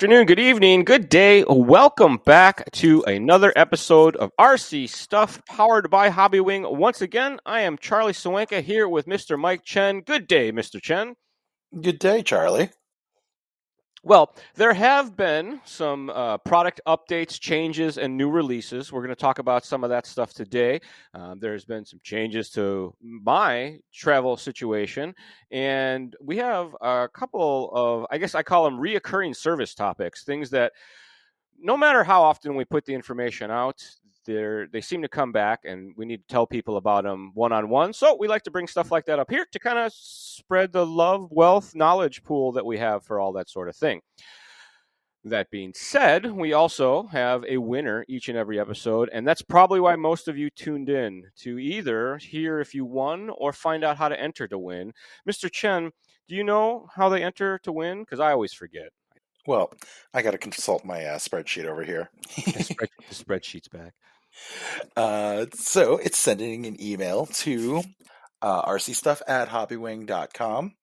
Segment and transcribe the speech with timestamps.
[0.00, 1.44] afternoon, good evening, good day.
[1.46, 6.74] Welcome back to another episode of RC Stuff powered by Hobbywing.
[6.74, 9.38] Once again, I am Charlie Sawenka here with Mr.
[9.38, 10.00] Mike Chen.
[10.00, 10.80] Good day, Mr.
[10.80, 11.16] Chen.
[11.78, 12.70] Good day, Charlie.
[14.02, 18.90] Well, there have been some uh, product updates, changes, and new releases.
[18.90, 20.80] We're going to talk about some of that stuff today.
[21.12, 25.14] Um, there's been some changes to my travel situation,
[25.50, 30.48] and we have a couple of, I guess I call them reoccurring service topics, things
[30.50, 30.72] that
[31.58, 33.84] no matter how often we put the information out,
[34.34, 37.52] they they seem to come back, and we need to tell people about them one
[37.52, 37.92] on one.
[37.92, 40.86] So we like to bring stuff like that up here to kind of spread the
[40.86, 44.00] love, wealth, knowledge pool that we have for all that sort of thing.
[45.22, 49.78] That being said, we also have a winner each and every episode, and that's probably
[49.78, 53.98] why most of you tuned in to either hear if you won or find out
[53.98, 54.92] how to enter to win.
[55.28, 55.50] Mr.
[55.52, 55.90] Chen,
[56.26, 58.00] do you know how they enter to win?
[58.00, 58.90] Because I always forget.
[59.46, 59.72] Well,
[60.14, 62.10] I got to consult my uh, spreadsheet over here.
[62.36, 63.94] the spreadsheet's back.
[64.96, 67.82] Uh, so it's sending an email to
[68.42, 70.74] uh, rcstuff at hobbywing.com.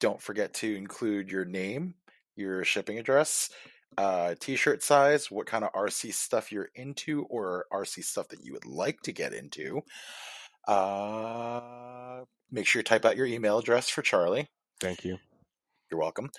[0.00, 1.94] Don't forget to include your name,
[2.36, 3.50] your shipping address,
[3.96, 8.52] uh, t-shirt size, what kind of RC stuff you're into, or RC stuff that you
[8.52, 9.82] would like to get into.
[10.66, 14.48] Uh, make sure you type out your email address for Charlie.
[14.80, 15.18] Thank you.
[15.90, 16.30] You're welcome.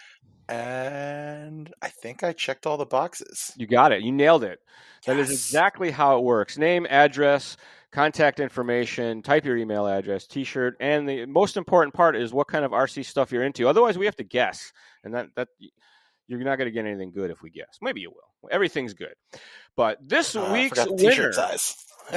[0.48, 3.54] And I think I checked all the boxes.
[3.56, 4.02] You got it.
[4.02, 4.60] You nailed it.
[5.06, 5.30] That yes.
[5.30, 6.58] is exactly how it works.
[6.58, 7.56] Name, address,
[7.92, 12.66] contact information, type your email address, t-shirt, and the most important part is what kind
[12.66, 13.68] of RC stuff you're into.
[13.68, 14.72] Otherwise, we have to guess,
[15.04, 15.50] and that that
[16.28, 17.78] you're not going to get anything good if we guess.
[17.82, 18.50] Maybe you will.
[18.52, 19.14] Everything's good,
[19.76, 21.34] but this uh, week's winner.
[21.34, 21.76] size.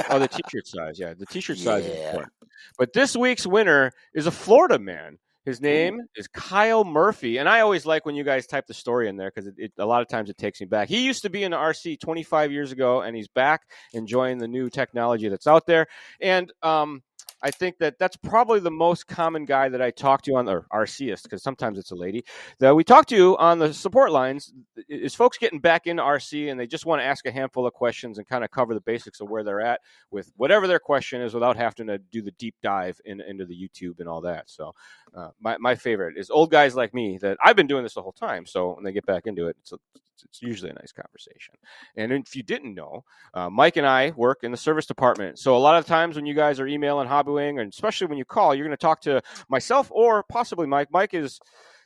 [0.09, 0.99] oh, the t-shirt size.
[0.99, 1.91] Yeah, the t-shirt size yeah.
[1.91, 2.33] is important.
[2.77, 5.17] But this week's winner is a Florida man.
[5.45, 9.09] His name is Kyle Murphy, and I always like when you guys type the story
[9.09, 10.87] in there because a lot of times it takes me back.
[10.87, 14.47] He used to be in the RC 25 years ago, and he's back enjoying the
[14.47, 15.87] new technology that's out there.
[16.21, 17.03] And um,
[17.43, 20.61] I think that that's probably the most common guy that I talk to on the
[20.71, 22.23] RCist because sometimes it's a lady
[22.59, 24.53] that we talk to on the support lines
[24.87, 27.73] is folks getting back into RC and they just want to ask a handful of
[27.73, 31.21] questions and kind of cover the basics of where they're at with whatever their question
[31.21, 34.49] is without having to do the deep dive in, into the YouTube and all that.
[34.49, 34.73] So
[35.15, 38.01] uh, my my favorite is old guys like me that I've been doing this the
[38.01, 38.45] whole time.
[38.45, 39.77] So when they get back into it, it's a,
[40.23, 41.55] it's usually a nice conversation.
[41.95, 43.03] And if you didn't know,
[43.33, 45.39] uh, Mike and I work in the service department.
[45.39, 48.25] So a lot of times when you guys are emailing Hobbywing, and especially when you
[48.25, 50.89] call, you're going to talk to myself or possibly Mike.
[50.91, 51.39] Mike is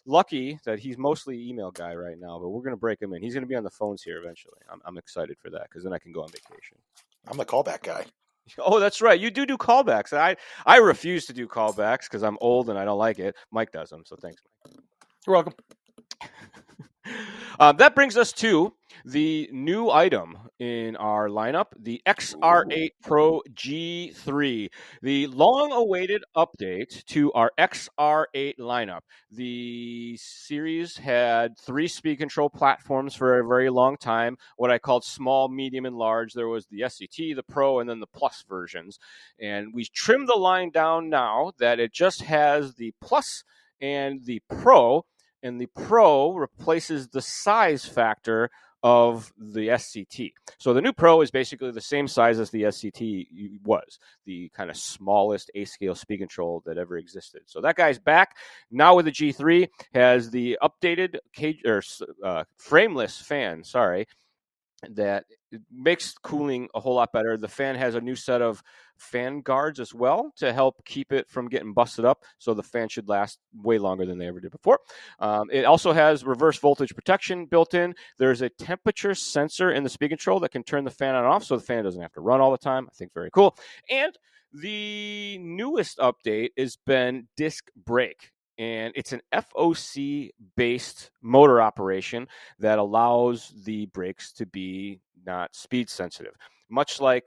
[0.06, 3.22] lucky that he's mostly email guy right now, but we're going to break him in.
[3.22, 4.60] He's going to be on the phones here eventually.
[4.72, 6.78] I'm, I'm excited for that because then I can go on vacation.
[7.28, 8.06] I'm the callback guy.
[8.60, 9.20] Oh, that's right.
[9.20, 10.14] You do do callbacks.
[10.14, 13.36] I I refuse to do callbacks because I'm old and I don't like it.
[13.52, 14.74] Mike does them, so thanks, Mike.
[15.28, 15.54] You're welcome.
[17.60, 18.74] Uh, that brings us to
[19.06, 24.70] the new item in our lineup the XR8 Pro G3,
[25.02, 29.02] the long awaited update to our XR8 lineup.
[29.32, 35.04] The series had three speed control platforms for a very long time, what I called
[35.04, 36.34] small, medium, and large.
[36.34, 39.00] There was the SCT, the Pro, and then the Plus versions.
[39.40, 43.44] And we trimmed the line down now that it just has the Plus
[43.80, 45.06] and the Pro
[45.44, 48.50] and the Pro replaces the size factor
[48.84, 50.34] of the SCT.
[50.60, 54.70] So the new Pro is basically the same size as the SCT was, the kind
[54.70, 57.42] of smallest A scale speed control that ever existed.
[57.46, 58.38] So that guy's back
[58.70, 61.82] now with the G3 has the updated cage or
[62.24, 63.64] uh, frameless fan.
[63.64, 64.08] Sorry,
[64.90, 65.26] that
[65.72, 67.38] makes cooling a whole lot better.
[67.38, 68.62] The fan has a new set of
[68.98, 72.24] fan guards as well to help keep it from getting busted up.
[72.40, 74.80] So the fan should last way longer than they ever did before.
[75.20, 77.96] Um, it also has reverse voltage protection built in.
[78.18, 81.34] There's a temperature sensor in the speed control that can turn the fan on and
[81.34, 82.88] off so the fan doesn't have to run all the time.
[82.90, 83.56] I think very cool.
[83.90, 84.18] And
[84.54, 92.28] the newest update has been disc brake and it's an FOC based motor operation
[92.60, 96.34] that allows the brakes to be not speed sensitive.
[96.70, 97.26] Much like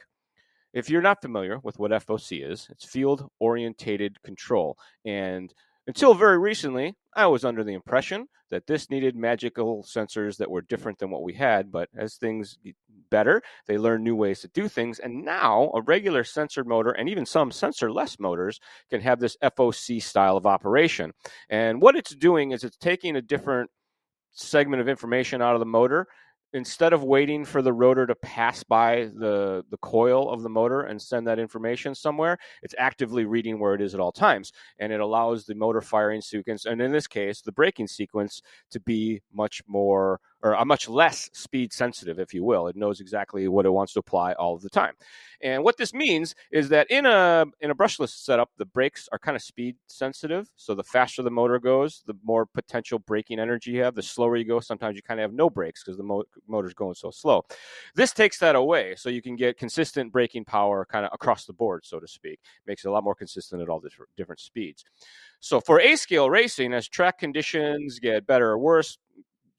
[0.73, 4.79] if you're not familiar with what FOC is, it's field orientated control.
[5.05, 5.53] And
[5.87, 10.63] until very recently, I was under the impression that this needed magical sensors that were
[10.63, 11.73] different than what we had.
[11.73, 12.59] But as things
[13.11, 14.99] better, they learn new ways to do things.
[14.99, 20.03] And now a regular sensor motor and even some sensor-less motors can have this FOC
[20.03, 21.13] style of operation.
[21.49, 23.71] And what it's doing is it's taking a different
[24.33, 26.07] segment of information out of the motor
[26.53, 30.83] instead of waiting for the rotor to pass by the the coil of the motor
[30.83, 34.93] and send that information somewhere it's actively reading where it is at all times and
[34.93, 39.21] it allows the motor firing sequence and in this case the braking sequence to be
[39.33, 42.67] much more or a much less speed sensitive, if you will.
[42.67, 44.95] It knows exactly what it wants to apply all of the time.
[45.43, 49.19] And what this means is that in a in a brushless setup, the brakes are
[49.19, 50.51] kind of speed sensitive.
[50.57, 53.95] So the faster the motor goes, the more potential braking energy you have.
[53.95, 56.75] The slower you go, sometimes you kind of have no brakes because the mo- motor's
[56.75, 57.45] going so slow.
[57.95, 61.53] This takes that away, so you can get consistent braking power kind of across the
[61.53, 62.41] board, so to speak.
[62.67, 64.85] Makes it a lot more consistent at all different, different speeds.
[65.41, 68.99] So for A scale racing, as track conditions get better or worse,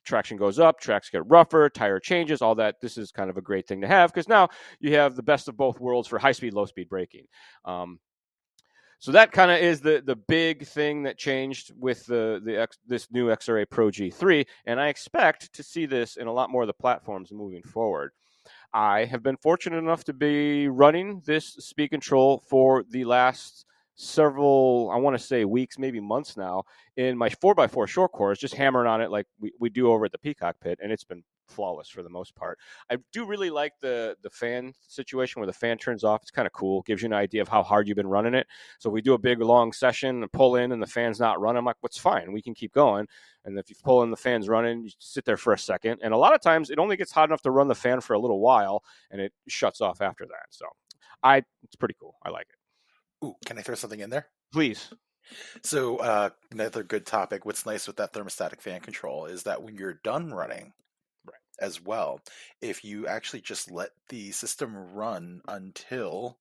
[0.04, 2.76] traction goes up, tracks get rougher, tire changes, all that.
[2.82, 4.50] This is kind of a great thing to have because now
[4.80, 7.26] you have the best of both worlds for high speed, low speed braking.
[7.66, 8.00] Um,
[9.00, 12.78] so that kind of is the the big thing that changed with the the X,
[12.86, 16.62] this new XR8 Pro G3, and I expect to see this in a lot more
[16.62, 18.12] of the platforms moving forward.
[18.74, 23.66] I have been fortunate enough to be running this speed control for the last
[24.02, 26.64] several, I want to say weeks, maybe months now,
[26.98, 30.12] in my 4x4 short course, just hammering on it like we, we do over at
[30.12, 32.58] the Peacock Pit, and it's been flawless for the most part.
[32.90, 36.22] I do really like the the fan situation where the fan turns off.
[36.22, 36.82] It's kind of cool.
[36.84, 38.48] Gives you an idea of how hard you've been running it.
[38.80, 41.60] So we do a big long session and pull in and the fan's not running.
[41.60, 42.32] I'm like, what's fine?
[42.32, 43.06] We can keep going.
[43.46, 46.00] And if you pull in the fan's running, you sit there for a second.
[46.02, 48.14] And a lot of times it only gets hot enough to run the fan for
[48.14, 50.46] a little while and it shuts off after that.
[50.52, 50.66] So
[51.24, 52.16] I it's pretty cool.
[52.24, 52.61] I like it.
[53.24, 54.28] Ooh, can I throw something in there?
[54.52, 54.90] Please.
[55.64, 57.46] So, uh, another good topic.
[57.46, 60.74] What's nice with that thermostatic fan control is that when you're done running,
[61.26, 61.36] right.
[61.60, 62.22] as well,
[62.62, 66.38] if you actually just let the system run until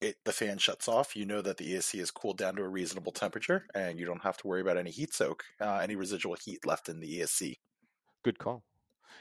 [0.00, 2.68] it the fan shuts off, you know that the ESC is cooled down to a
[2.68, 6.36] reasonable temperature, and you don't have to worry about any heat soak, uh, any residual
[6.44, 7.54] heat left in the ESC.
[8.24, 8.64] Good call.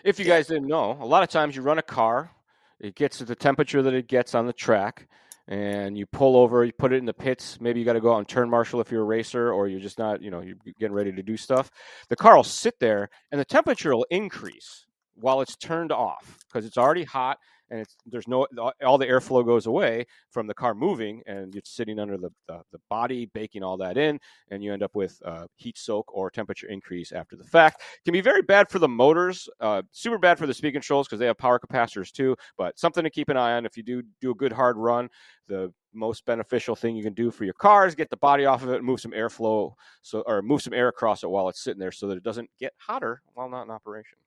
[0.04, 0.38] If you yeah.
[0.38, 2.32] guys didn't know, a lot of times you run a car,
[2.80, 5.08] it gets to the temperature that it gets on the track
[5.48, 7.60] and you pull over, you put it in the pits.
[7.60, 9.80] Maybe you got to go out and turn marshal if you're a racer, or you're
[9.80, 11.70] just not, you know, you're getting ready to do stuff.
[12.10, 14.86] The car will sit there, and the temperature will increase
[15.16, 17.38] while it's turned off because it's already hot
[17.72, 18.46] and it's there's no
[18.86, 22.62] all the airflow goes away from the car moving and it's sitting under the, the,
[22.72, 24.20] the body baking all that in
[24.52, 27.82] and you end up with uh, heat soak or temperature increase after the fact.
[28.06, 31.20] Can be very bad for the motors uh, super bad for the speed controls because
[31.20, 34.04] they have power capacitors too but something to keep an eye on if you do
[34.20, 35.10] do a good hard run
[35.48, 38.64] the most beneficial thing you can do for your car is get the body off
[38.64, 41.64] of it and move some airflow so or move some air across it while it's
[41.64, 44.18] sitting there so that it doesn't get hotter while not in operation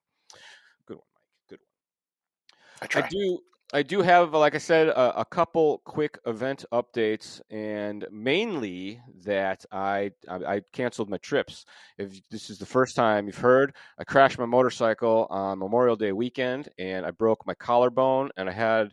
[2.95, 3.39] I, do.
[3.73, 9.65] I do have, like I said, a, a, couple quick event updates, and mainly that
[9.73, 11.65] I, I, I canceled my trips.
[11.99, 16.13] If this is the first time you've heard, I crashed my motorcycle on Memorial Day
[16.13, 18.93] weekend, and I broke my collarbone, and I had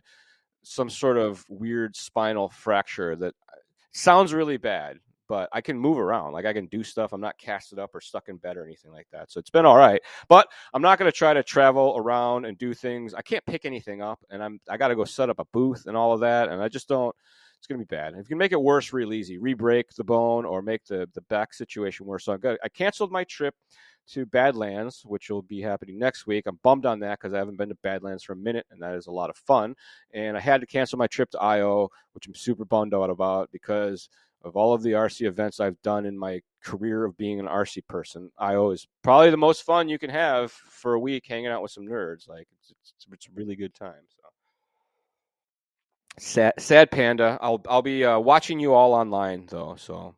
[0.62, 3.56] some sort of weird spinal fracture that uh,
[3.92, 6.32] sounds really bad but I can move around.
[6.32, 7.12] Like I can do stuff.
[7.12, 9.30] I'm not casted up or stuck in bed or anything like that.
[9.30, 10.00] So it's been all right.
[10.28, 13.14] But I'm not going to try to travel around and do things.
[13.14, 15.86] I can't pick anything up, and I'm I got to go set up a booth
[15.86, 17.14] and all of that, and I just don't.
[17.58, 18.14] It's going to be bad.
[18.14, 21.20] If you can make it worse real easy, re-break the bone or make the the
[21.22, 22.24] back situation worse.
[22.24, 23.54] So I, I canceled my trip
[24.08, 26.46] to Badlands, which will be happening next week.
[26.46, 28.94] I'm bummed on that because I haven't been to Badlands for a minute, and that
[28.94, 29.74] is a lot of fun.
[30.12, 33.50] And I had to cancel my trip to IO, which I'm super bummed out about
[33.52, 34.08] because
[34.44, 37.86] of all of the RC events I've done in my career of being an RC
[37.88, 41.62] person, IO is probably the most fun you can have for a week hanging out
[41.62, 42.28] with some nerds.
[42.28, 44.02] Like it's it's, it's a really good time.
[44.08, 44.22] So
[46.18, 47.38] sad, sad panda.
[47.40, 49.76] I'll I'll be uh, watching you all online though.
[49.78, 50.14] So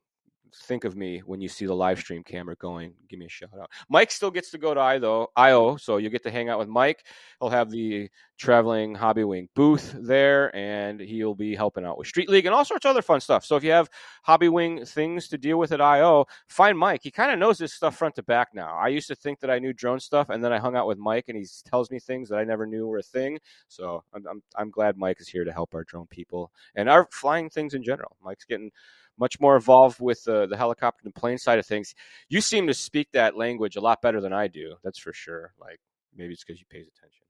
[0.63, 2.95] think of me when you see the live stream camera going.
[3.09, 3.71] Give me a shout out.
[3.89, 6.59] Mike still gets to go to IO, though IO, so you get to hang out
[6.59, 7.05] with Mike.
[7.41, 8.09] He'll have the
[8.39, 12.85] traveling Hobbywing booth there, and he'll be helping out with Street League and all sorts
[12.85, 13.45] of other fun stuff.
[13.45, 13.89] So if you have
[14.27, 17.01] Hobbywing things to deal with at IO, find Mike.
[17.03, 18.77] He kind of knows this stuff front to back now.
[18.77, 20.99] I used to think that I knew drone stuff, and then I hung out with
[20.99, 23.39] Mike, and he tells me things that I never knew were a thing.
[23.69, 27.09] So I'm, I'm, I'm glad Mike is here to help our drone people and our
[27.11, 28.17] flying things in general.
[28.23, 28.71] Mike's getting
[29.19, 31.95] much more involved with uh, the helicopter and plane side of things.
[32.29, 34.75] You seem to speak that language a lot better than I do.
[34.83, 35.53] That's for sure.
[35.61, 35.81] Like
[36.17, 37.27] maybe it's because you pays attention.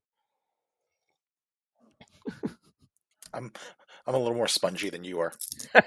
[3.34, 3.52] I'm
[4.06, 5.32] I'm a little more spongy than you are.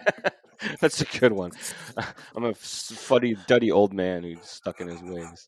[0.82, 1.52] That's a good one.
[2.36, 5.48] I'm a fuddy duddy old man who's stuck in his ways.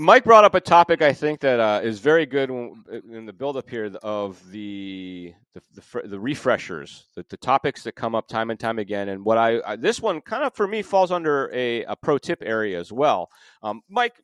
[0.00, 3.68] Mike brought up a topic I think that uh, is very good in the build-up
[3.68, 8.58] here of the the, the, the refreshers, the, the, topics that come up time and
[8.58, 9.10] time again.
[9.10, 12.16] And what I, I this one kind of for me falls under a, a pro
[12.16, 13.28] tip area as well.
[13.62, 14.14] Um, Mike,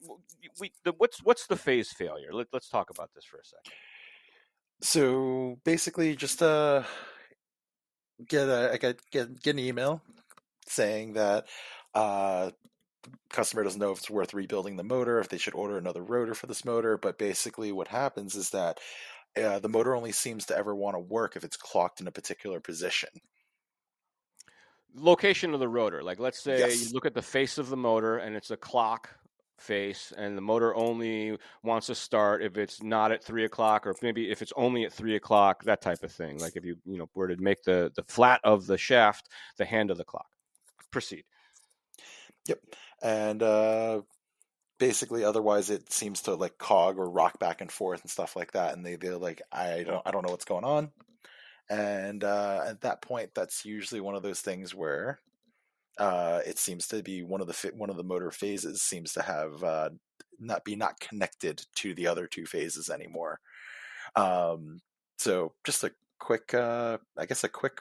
[0.59, 2.33] we, what's what's the phase failure?
[2.33, 3.73] Let, us talk about this for a second.
[4.80, 6.85] So basically, just uh,
[8.26, 10.00] get a I get get an email
[10.66, 11.45] saying that
[11.92, 12.50] uh,
[13.30, 16.34] customer doesn't know if it's worth rebuilding the motor, if they should order another rotor
[16.34, 16.96] for this motor.
[16.98, 18.78] But basically, what happens is that
[19.36, 22.12] uh, the motor only seems to ever want to work if it's clocked in a
[22.12, 23.10] particular position.
[24.94, 26.02] Location of the rotor.
[26.02, 26.86] Like, let's say Yes.
[26.86, 29.10] you look at the face of the motor and it's a clock
[29.58, 33.94] face, and the motor only wants to start if it's not at three o'clock, or
[34.02, 36.38] maybe if it's only at three o'clock, that type of thing.
[36.38, 39.64] Like if you you know were to make the the flat of the shaft the
[39.64, 40.26] hand of the clock.
[40.90, 41.25] Proceed.
[42.46, 42.60] Yep.
[43.02, 44.02] And uh,
[44.78, 48.52] basically, otherwise, it seems to like cog or rock back and forth and stuff like
[48.52, 48.74] that.
[48.74, 50.90] And they they're like, I don't I don't know what's going on.
[51.68, 55.20] And uh, at that point, that's usually one of those things where
[55.98, 59.22] uh, it seems to be one of the one of the motor phases seems to
[59.22, 59.90] have uh,
[60.38, 63.40] not be not connected to the other two phases anymore.
[64.14, 64.80] Um,
[65.18, 67.80] so just a quick, uh, I guess, a quick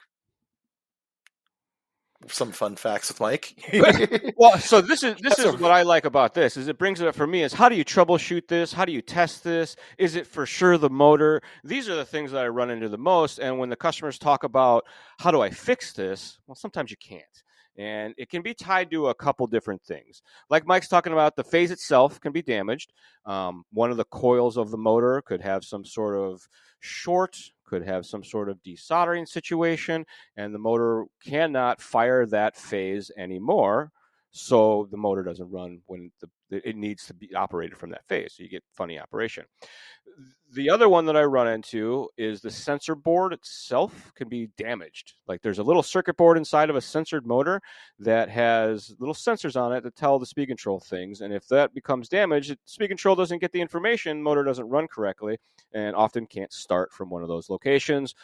[2.28, 3.54] some fun facts with Mike.
[4.36, 6.78] Well, so this is this That's is a- what I like about this is it
[6.78, 8.72] brings it up for me is how do you troubleshoot this?
[8.72, 9.76] How do you test this?
[9.98, 11.40] Is it for sure the motor?
[11.64, 13.38] These are the things that I run into the most.
[13.38, 14.84] And when the customers talk about
[15.18, 17.22] how do I fix this, well, sometimes you can't.
[17.78, 20.22] And it can be tied to a couple different things.
[20.48, 22.92] Like Mike's talking about, the phase itself can be damaged.
[23.26, 26.46] Um, one of the coils of the motor could have some sort of
[26.80, 30.04] short, could have some sort of desoldering situation,
[30.36, 33.90] and the motor cannot fire that phase anymore
[34.36, 38.34] so the motor doesn't run when the, it needs to be operated from that phase.
[38.36, 39.44] So you get funny operation.
[40.52, 45.14] The other one that I run into is the sensor board itself can be damaged.
[45.26, 47.60] Like there's a little circuit board inside of a sensored motor
[47.98, 51.22] that has little sensors on it that tell the speed control things.
[51.22, 55.38] And if that becomes damaged, speed control doesn't get the information, motor doesn't run correctly,
[55.72, 58.14] and often can't start from one of those locations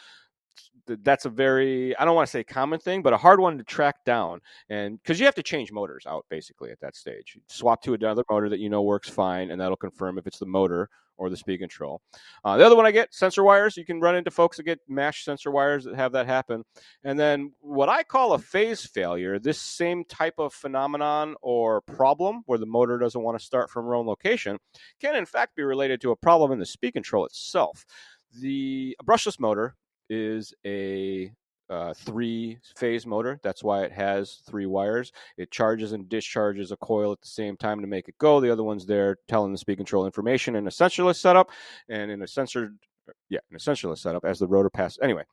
[0.87, 3.63] that's a very I don't want to say common thing, but a hard one to
[3.63, 4.39] track down.
[4.69, 8.23] And because you have to change motors out basically at that stage, swap to another
[8.29, 11.37] motor that you know works fine, and that'll confirm if it's the motor or the
[11.37, 12.01] speed control.
[12.43, 13.77] Uh, the other one I get sensor wires.
[13.77, 16.63] You can run into folks that get mashed sensor wires that have that happen.
[17.03, 22.41] And then what I call a phase failure, this same type of phenomenon or problem
[22.45, 24.57] where the motor doesn't want to start from wrong location,
[24.99, 27.85] can in fact be related to a problem in the speed control itself.
[28.39, 29.75] The brushless motor
[30.09, 31.31] is a
[31.69, 33.39] uh, three phase motor.
[33.41, 35.11] That's why it has three wires.
[35.37, 38.39] It charges and discharges a coil at the same time to make it go.
[38.39, 41.49] The other one's there telling the speed control information in a sensorless setup
[41.89, 42.73] and in a sensor,
[43.29, 44.99] yeah, in a sensorless setup as the rotor passes.
[45.01, 45.23] Anyway,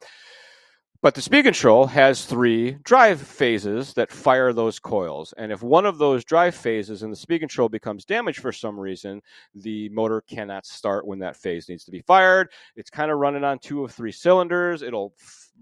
[1.02, 5.32] but the speed control has three drive phases that fire those coils.
[5.38, 8.78] And if one of those drive phases in the speed control becomes damaged for some
[8.78, 9.22] reason,
[9.54, 12.50] the motor cannot start when that phase needs to be fired.
[12.76, 14.82] It's kind of running on two of three cylinders.
[14.82, 15.14] It'll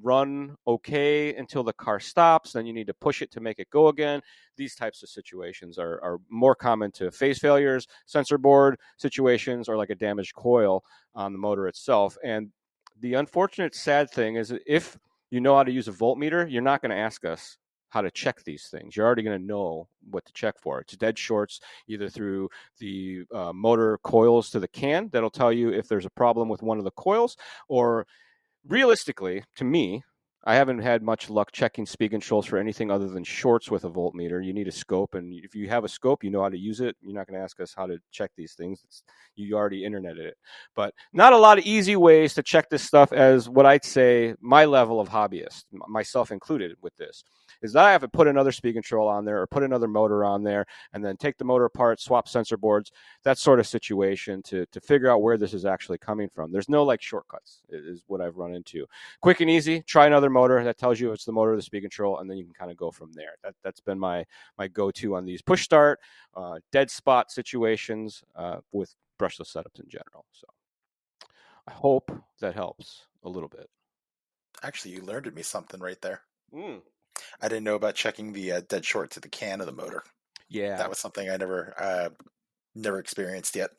[0.02, 2.52] run okay until the car stops.
[2.52, 4.20] Then you need to push it to make it go again.
[4.56, 9.76] These types of situations are, are more common to phase failures, sensor board situations, or
[9.76, 10.82] like a damaged coil
[11.14, 12.18] on the motor itself.
[12.24, 12.50] And
[13.00, 14.98] the unfortunate, sad thing is if
[15.30, 17.56] you know how to use a voltmeter, you're not going to ask us
[17.90, 18.96] how to check these things.
[18.96, 20.80] You're already going to know what to check for.
[20.80, 25.70] It's dead shorts, either through the uh, motor coils to the can, that'll tell you
[25.70, 27.36] if there's a problem with one of the coils,
[27.68, 28.06] or
[28.66, 30.02] realistically, to me,
[30.44, 33.90] I haven't had much luck checking speed controls for anything other than shorts with a
[33.90, 34.44] voltmeter.
[34.44, 36.80] You need a scope, and if you have a scope, you know how to use
[36.80, 36.96] it.
[37.02, 38.82] You're not going to ask us how to check these things.
[38.84, 39.02] It's,
[39.34, 40.36] you already interneted it.
[40.76, 44.34] But not a lot of easy ways to check this stuff as what I'd say
[44.40, 47.24] my level of hobbyist, myself included with this,
[47.62, 50.24] is that I have to put another speed control on there or put another motor
[50.24, 52.92] on there and then take the motor apart, swap sensor boards,
[53.24, 56.52] that sort of situation to, to figure out where this is actually coming from.
[56.52, 58.86] There's no like shortcuts, is what I've run into.
[59.20, 61.80] Quick and easy, try another motor that tells you it's the motor or the speed
[61.80, 63.34] control, and then you can kind of go from there.
[63.42, 64.24] That, that's been my,
[64.56, 66.00] my go to on these push start,
[66.36, 70.24] uh, dead spot situations uh, with brushless setups in general.
[70.32, 70.46] So
[71.66, 73.68] I hope that helps a little bit.
[74.62, 76.22] Actually, you learned me something right there.
[76.54, 76.80] Mm.
[77.40, 80.02] I didn't know about checking the uh, dead short to the can of the motor.
[80.48, 80.76] Yeah.
[80.76, 82.08] That was something I never uh,
[82.74, 83.70] never experienced yet.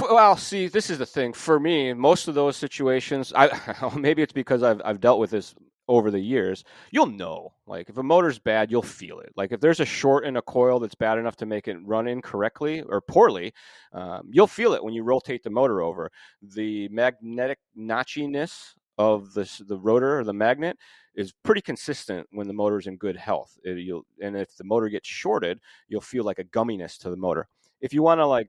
[0.00, 1.32] Well, see, this is the thing.
[1.32, 3.50] For me, most of those situations, I
[3.96, 5.54] maybe it's because I've I've dealt with this
[5.88, 6.64] over the years.
[6.90, 9.32] You'll know, like if a motor's bad, you'll feel it.
[9.36, 12.08] Like if there's a short in a coil that's bad enough to make it run
[12.08, 13.52] incorrectly or poorly,
[13.92, 16.10] um, you'll feel it when you rotate the motor over.
[16.42, 20.76] The magnetic notchiness of the the rotor or the magnet
[21.16, 23.58] is pretty consistent when the motor's in good health.
[23.64, 27.16] It- you'll, and if the motor gets shorted, you'll feel like a gumminess to the
[27.16, 27.48] motor.
[27.80, 28.48] If you want to like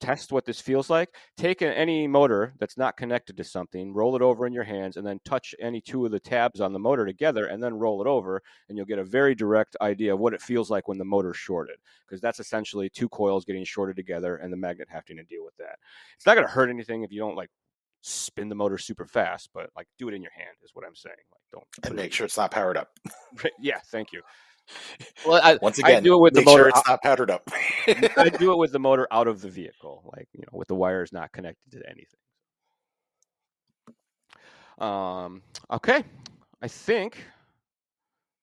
[0.00, 4.22] test what this feels like, take any motor that's not connected to something, roll it
[4.22, 7.06] over in your hands, and then touch any two of the tabs on the motor
[7.06, 10.34] together, and then roll it over, and you'll get a very direct idea of what
[10.34, 14.36] it feels like when the motor's shorted, because that's essentially two coils getting shorted together
[14.38, 15.78] and the magnet having to deal with that.
[16.16, 17.50] It's not going to hurt anything if you don't like
[18.02, 20.94] spin the motor super fast, but like do it in your hand is what I'm
[20.94, 21.14] saying.
[21.30, 22.90] Like don't and make sure it's not powered up.
[23.60, 24.20] yeah, thank you.
[25.26, 26.64] Well, I, once again, I do it with the motor.
[26.64, 27.42] Sure it's not powdered up.
[28.16, 30.74] I do it with the motor out of the vehicle, like you know, with the
[30.74, 32.06] wires not connected to anything.
[34.78, 35.42] Um.
[35.70, 36.04] Okay,
[36.60, 37.16] I think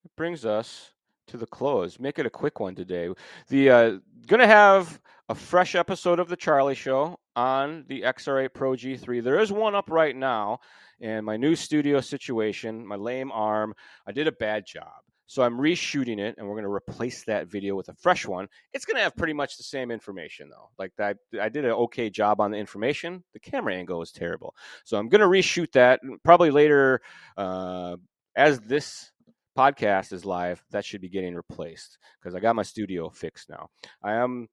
[0.05, 0.91] it brings us
[1.29, 1.99] to the close.
[1.99, 3.09] Make it a quick one today.
[3.47, 3.91] The uh,
[4.27, 9.23] gonna have a fresh episode of the Charlie Show on the XR8 Pro G3.
[9.23, 10.59] There is one up right now,
[10.99, 13.73] and my new studio situation, my lame arm.
[14.07, 14.87] I did a bad job.
[15.27, 18.47] So I'm reshooting it, and we're going to replace that video with a fresh one.
[18.73, 20.71] It's going to have pretty much the same information, though.
[20.79, 23.23] Like I, I did an okay job on the information.
[23.33, 24.55] The camera angle is terrible,
[24.85, 27.01] so I'm going to reshoot that probably later.
[27.37, 27.97] Uh,
[28.35, 29.11] as this
[29.59, 33.67] podcast is live, that should be getting replaced because I got my studio fixed now.
[34.01, 34.47] I am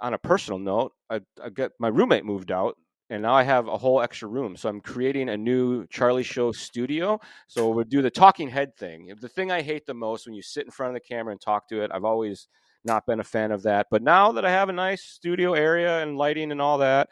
[0.00, 0.92] on a personal note.
[1.08, 2.76] I, I got my roommate moved out
[3.08, 4.56] and now I have a whole extra room.
[4.56, 7.20] So I'm creating a new Charlie Show studio.
[7.46, 9.12] So we'll do the talking head thing.
[9.20, 11.40] The thing I hate the most when you sit in front of the camera and
[11.40, 11.92] talk to it.
[11.94, 12.48] I've always
[12.84, 16.02] not been a fan of that, but now that I have a nice studio area
[16.02, 17.10] and lighting and all that,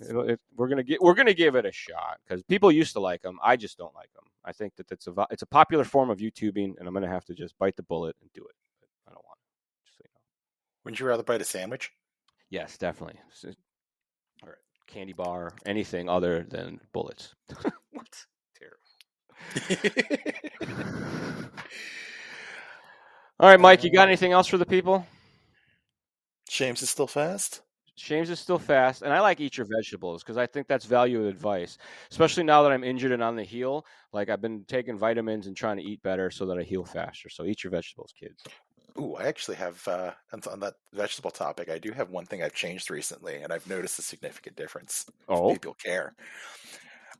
[0.00, 3.22] it, we're gonna get we're gonna give it a shot because people used to like
[3.22, 3.38] them.
[3.42, 4.24] I just don't like them.
[4.44, 7.24] I think that it's a it's a popular form of YouTubing, and I'm gonna have
[7.26, 8.54] to just bite the bullet and do it.
[8.80, 9.84] But I don't want it.
[9.86, 10.20] Just so you know.
[10.84, 11.92] Wouldn't you rather bite a sandwich?
[12.50, 13.18] Yes, definitely
[14.42, 17.34] Or candy bar, anything other than bullets.
[17.90, 18.26] what?
[18.56, 18.78] Terrible.
[23.38, 25.06] All right, Mike, you got uh, anything else for the people?
[26.48, 27.60] James is still fast.
[27.96, 31.26] James is still fast, and I like eat your vegetables because I think that's value
[31.26, 31.78] advice,
[32.10, 33.86] especially now that I'm injured and on the heel.
[34.12, 37.28] Like I've been taking vitamins and trying to eat better so that I heal faster.
[37.30, 38.44] So eat your vegetables, kids.
[38.98, 40.12] Ooh, I actually have uh,
[40.50, 41.68] on that vegetable topic.
[41.68, 45.06] I do have one thing I've changed recently, and I've noticed a significant difference.
[45.28, 46.14] Oh, people care.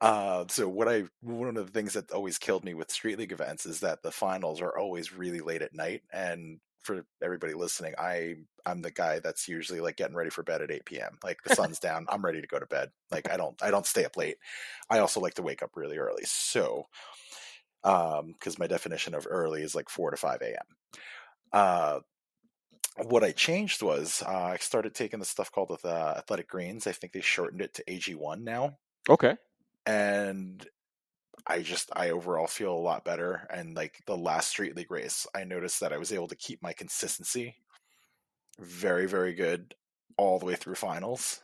[0.00, 3.32] Uh, so what I one of the things that always killed me with street league
[3.32, 7.94] events is that the finals are always really late at night, and for everybody listening,
[7.98, 11.18] I I'm the guy that's usually like getting ready for bed at 8 p.m.
[11.22, 12.90] Like the sun's down, I'm ready to go to bed.
[13.10, 14.36] Like I don't I don't stay up late.
[14.88, 16.22] I also like to wake up really early.
[16.24, 16.86] So,
[17.84, 21.00] um, because my definition of early is like 4 to 5 a.m.
[21.52, 22.00] Uh,
[23.04, 26.86] what I changed was uh, I started taking the stuff called the Athletic Greens.
[26.86, 28.78] I think they shortened it to AG1 now.
[29.08, 29.36] Okay.
[29.84, 30.66] And
[31.46, 33.46] I just I overall feel a lot better.
[33.50, 36.62] And like the last street league race, I noticed that I was able to keep
[36.62, 37.56] my consistency
[38.58, 39.74] very very good
[40.16, 41.40] all the way through finals.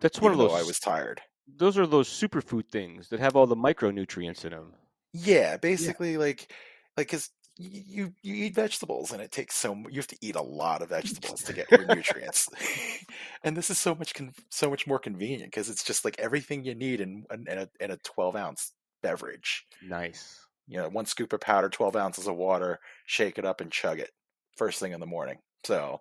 [0.00, 0.52] That's one of those.
[0.52, 1.20] I was tired.
[1.56, 4.72] Those are those superfood things that have all the micronutrients in them.
[5.12, 6.18] Yeah, basically yeah.
[6.18, 6.52] like
[6.96, 10.42] like because you you eat vegetables and it takes so you have to eat a
[10.42, 12.48] lot of vegetables to get your nutrients
[13.44, 16.64] and this is so much con- so much more convenient because it's just like everything
[16.64, 18.72] you need in, in, a, in a 12 ounce
[19.04, 23.60] beverage nice you know one scoop of powder 12 ounces of water shake it up
[23.60, 24.10] and chug it
[24.56, 26.00] first thing in the morning so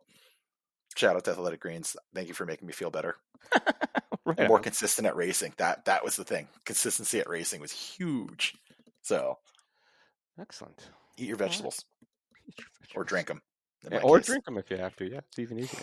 [0.96, 3.18] shout out to athletic greens thank you for making me feel better
[4.26, 8.56] right more consistent at racing that that was the thing consistency at racing was huge
[9.02, 9.38] so
[10.40, 11.86] excellent Eat your vegetables.
[12.48, 12.96] Eat your vegetables.
[12.96, 13.42] Or drink them.
[13.92, 14.28] Yeah, or case.
[14.28, 15.10] drink them if you have to.
[15.10, 15.82] Yeah, it's even easier.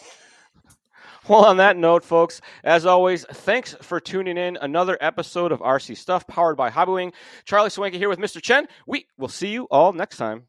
[1.29, 4.59] Well, on that note, folks, as always, thanks for tuning in.
[4.61, 7.13] Another episode of RC Stuff powered by Hobbywing.
[7.45, 8.43] Charlie Swanky here with Mr.
[8.43, 8.67] Chen.
[8.87, 10.47] We will see you all next time.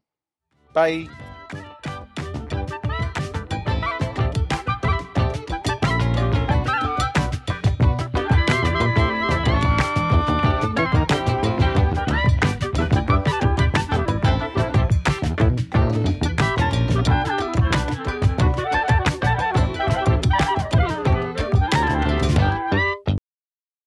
[0.72, 1.08] Bye.